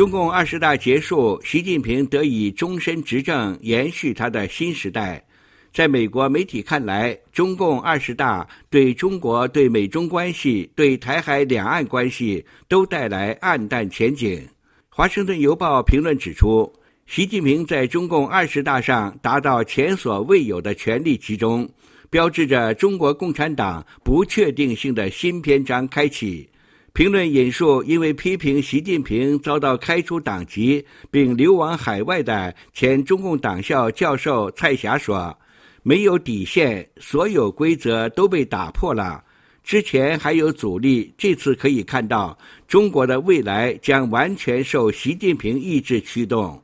[0.00, 5.22] 中共二十大结束，习近平得以终身执政，延续他的新时代。
[5.74, 14.38] 在美国媒体看来，中共二十大对中国、对美中关系、对台海两岸关系都带来暗淡前景。
[14.88, 16.72] 《华盛顿邮报》评论指出，
[17.06, 21.68] 习近平在中共二十大上达到前所未有的权力集中，
[22.08, 26.48] 标志着中国共产党不确定性的新篇章开启。
[26.92, 35.36] 评论引述因为批评习近平遭到开除党籍并流亡海外的前中共党校教授蔡霞说
[35.84, 39.22] ：“没有底线，所有规则都被打破了。
[39.62, 42.36] 之前还有阻力，这次可以看到，
[42.66, 46.60] 中国的未来将完全受习近平意志驱动。”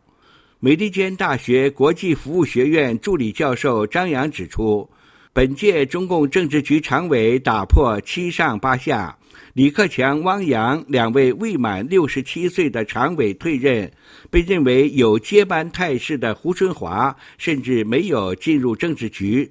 [0.58, 4.90] 美利坚大学国际服务学院助理教授张扬指出，
[5.32, 9.16] 本届中共政治局常委打破七上八下。
[9.54, 13.90] 李克强、汪洋两位未满六十七岁的常委退任，
[14.30, 19.50] 被认为有接班态势的胡春华甚至没有进入政治局。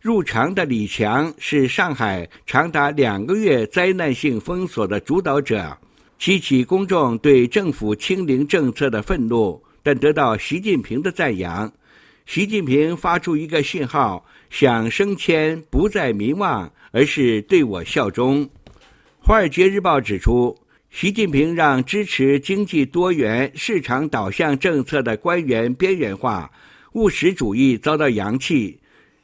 [0.00, 5.76] 入常的李强是上海长达两个月灾难性封锁的主导者，
[6.18, 11.72] 激起公众对政府清零政策的愤怒，但得到习近平的赞扬。
[12.26, 18.46] 习近平发出一个信号：想升迁不在民望，而是对我效忠。
[19.26, 20.54] 《华尔街日报》指出，
[20.90, 26.50] 习近平让支持经济多元、市场导向政策的官员边缘化，
[26.92, 28.78] 务实主义遭到扬弃。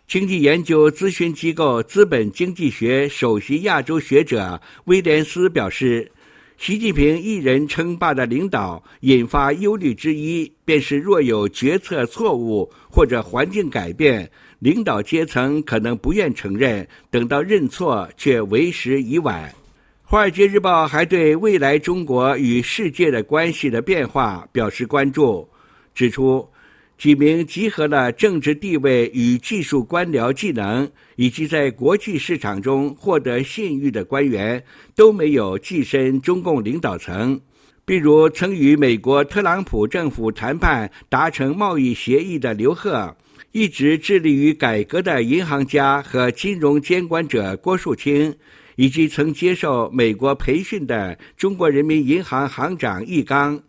[0.09, 6.11] 经济研究咨询机构资本经济学首席亚洲学者威廉斯表示，
[6.57, 19.47] 习近平一人称霸的领导引发忧虑之一，便是若有决策错误或者环境改变，领导阶层可能不愿承认，等到认错却为时已晚。
[20.11, 25.49] 《华尔街日报》还对未来中国与世界的关系的变化表示关注，
[25.95, 26.49] 指出
[26.99, 34.61] 几名集合了政治地位与技术官僚技能，以及在国际市场中获得信誉的官员
[34.97, 37.41] 都没有跻身中共领导层。
[37.85, 43.17] 比如，曾与美国特朗普政府谈判达成贸易协议的刘鹤，
[43.53, 48.35] 一直致力于改革的银行家和金融监管者郭树清。
[48.81, 53.61] 以及曾接受美国培训的中国人民银行行长易纲，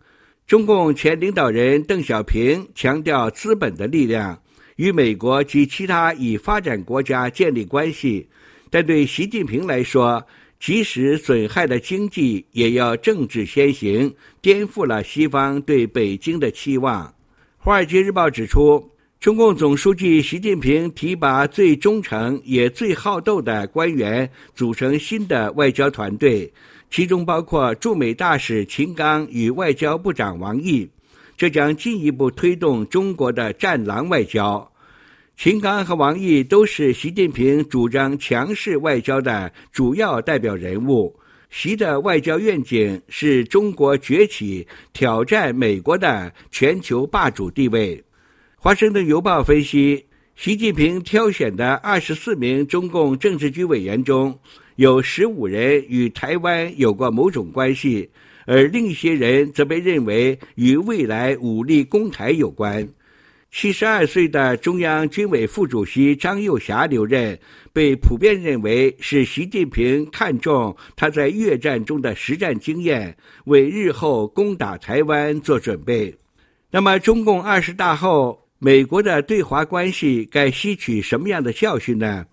[0.46, 4.40] 中共前领导人邓小平强调资本的力量，
[4.76, 8.26] 与美国及其他已发展国家建立关系，
[8.70, 10.26] 但对习近平来说，
[10.58, 17.06] 即使损害了经济，也要政治先行，颠覆了西方对北京的期望。
[17.58, 18.91] 《华尔街日报》指出。
[19.22, 26.52] 中共总书记习近平提拔最忠诚也最好斗的官员，组成新的外交团队，
[26.90, 30.90] 其中包括驻美大使秦刚与外交部长王毅，
[31.36, 34.68] 这将进一步推动中国的“战狼外交”。
[35.38, 41.16] 秦刚和王毅都是习近平主张强势外交的主要代表人物。
[41.48, 48.02] 习的外交愿景是中国崛起，挑战美国的全球霸主地位。
[48.64, 50.06] 华盛顿邮报分析，
[50.36, 54.38] 习近平挑选的二十四名中共政治局委员中，
[54.76, 58.08] 有十五人与台湾有过某种关系，
[58.46, 62.88] 而另一些人则被认为与未来武力攻台有关。
[63.50, 67.36] 七十二岁的中央军委副主席张又侠留任，
[67.72, 76.14] 被普遍认为是习近平看重他在越战中的实战经验，为日后攻打台湾做准备。
[76.70, 78.40] 那么，中共二十大后。
[78.64, 82.24] 美国的对华关系该吸取什么样的教训呢？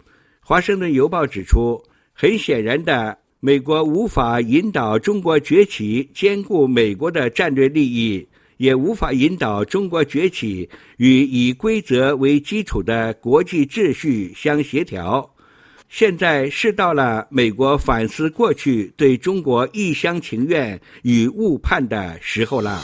[0.41, 1.81] 华盛顿邮报指出，
[2.13, 15.27] 很显然的，美国无法引导中国崛起兼顾美国的战略利益，也无法引导中国崛起与以规则为基础的国际秩序相协调。
[15.89, 22.79] 现在是到了美国反思过去对中国一厢情愿与误判的时候了。